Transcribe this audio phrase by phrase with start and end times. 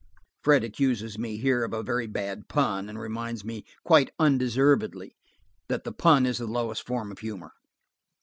[0.43, 5.15] (Fred accuses me here of a very bad pun, and reminds me, quite undeservedly,
[5.67, 7.51] that the pun is the lowest form of humor.)